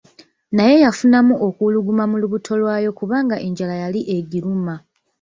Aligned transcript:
Naye 0.55 0.75
yafunamu 0.85 1.33
okuwuluguma 1.47 2.03
mu 2.11 2.15
lubuto 2.21 2.51
lwayo 2.61 2.89
kubanga 2.99 3.35
enjala 3.47 3.75
yali 3.83 4.01
egiruma. 4.17 4.73